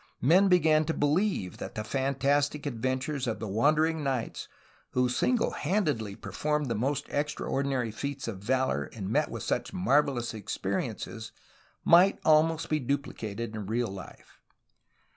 [0.23, 4.47] Men began to believe that the fantastic adventures of the wandering knights,
[4.93, 10.33] who single handed performed the most extraordinary feats of valor and met with such marvelous
[10.33, 11.31] experiences,
[11.85, 14.39] might almost be duplicated in real life.